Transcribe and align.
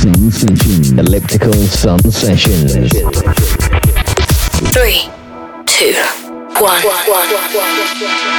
Sun 0.00 0.30
Session. 0.30 0.98
Elliptical 0.98 1.52
Sun 1.52 2.00
Session. 2.10 2.88
Three, 4.72 5.10
two, 5.66 5.92
one. 6.58 6.80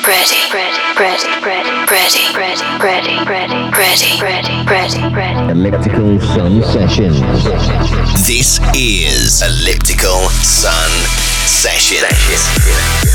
Ready, 0.02 0.42
ready, 0.50 0.82
ready, 0.98 1.30
ready, 1.46 1.70
ready, 1.86 2.34
ready, 2.82 3.14
ready, 3.30 3.70
ready, 3.78 4.10
ready, 4.20 4.66
ready, 4.66 5.14
ready. 5.14 5.52
Elliptical 5.52 6.20
Sun 6.20 6.64
Session. 6.64 7.14
This 8.26 8.60
is 8.76 9.44
Elliptical 9.44 10.30
Sun 10.42 10.90
Session. 11.46 12.10
session. 12.10 13.11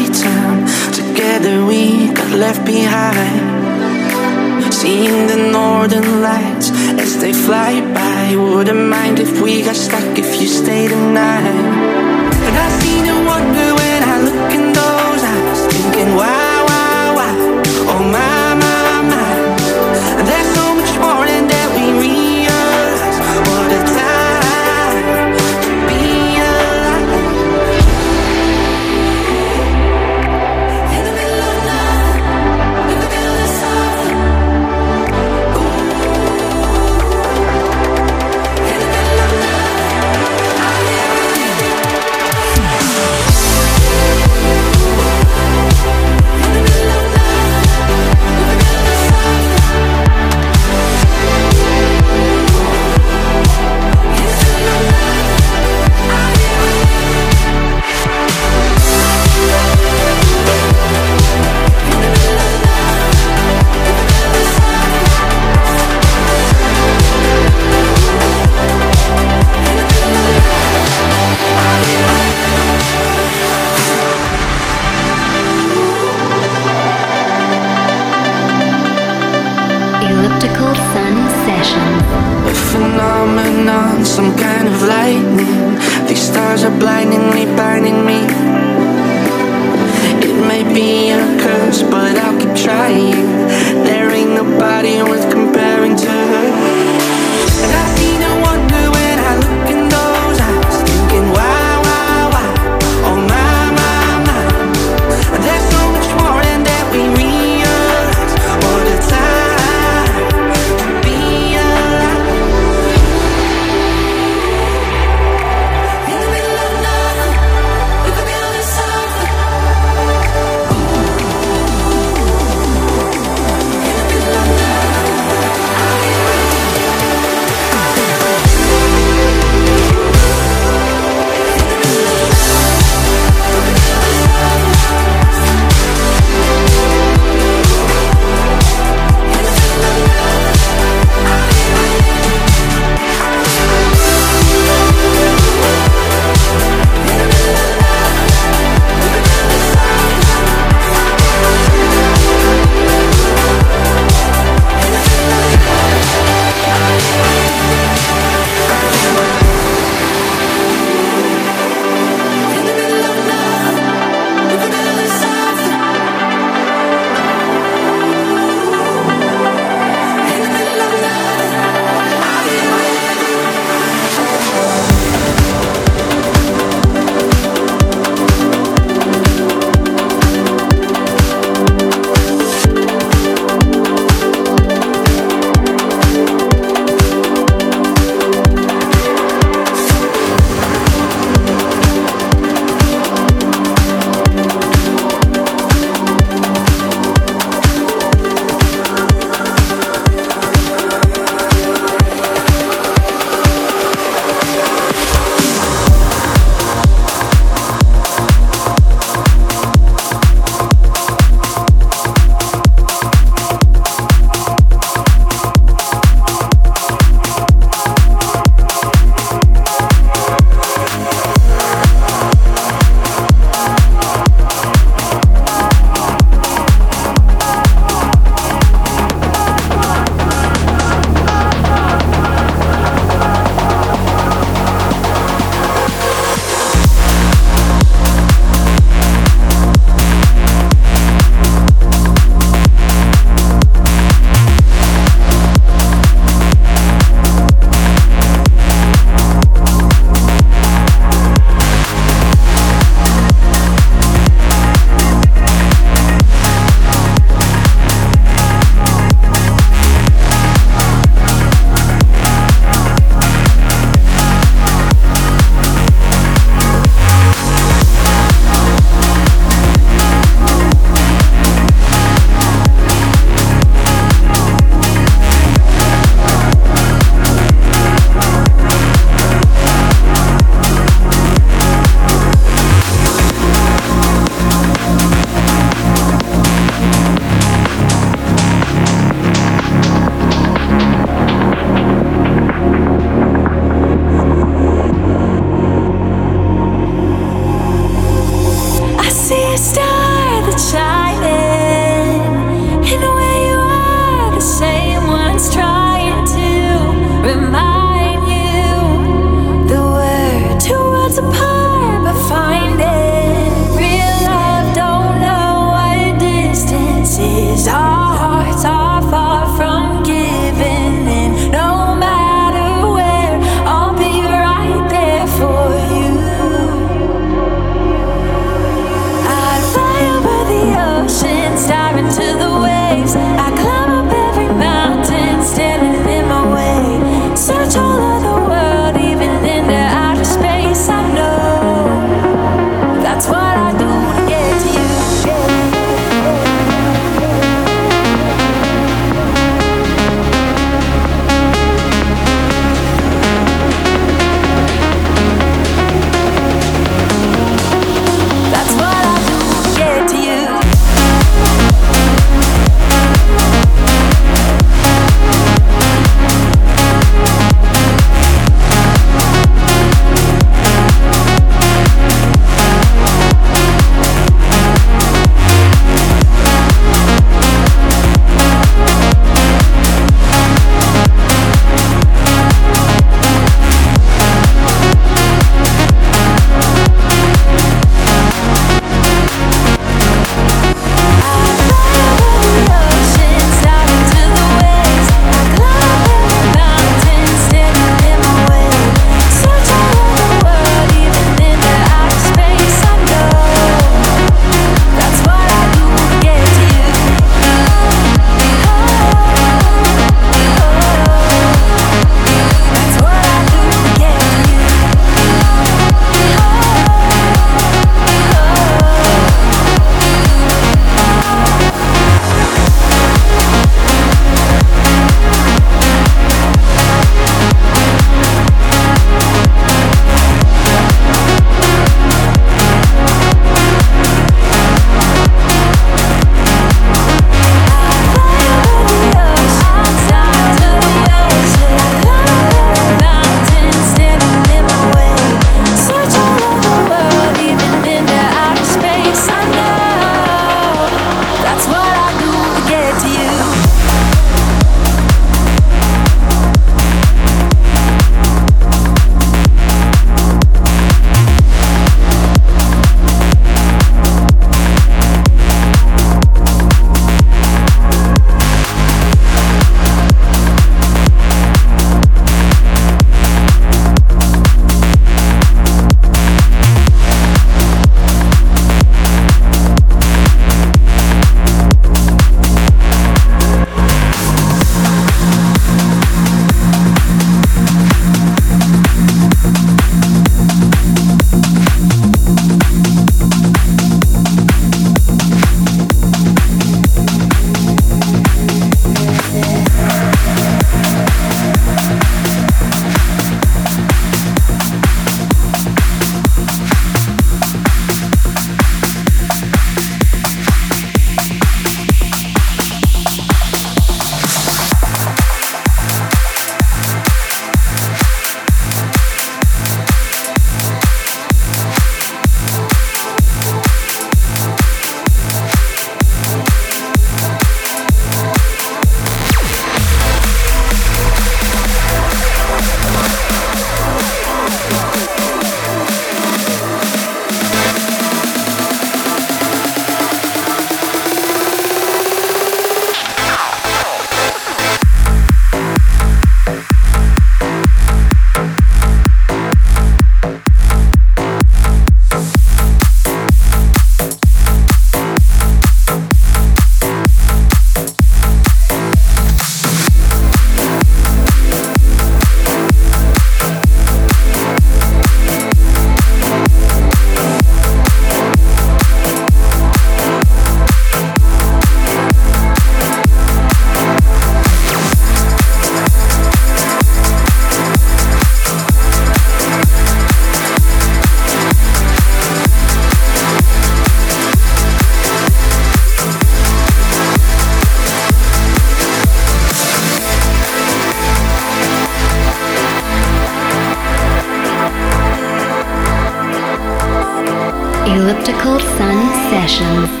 Elliptical 598.51 598.77
Sun 598.77 599.29
Sessions. 599.29 600.00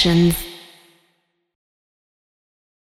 Sessions. 0.00 0.39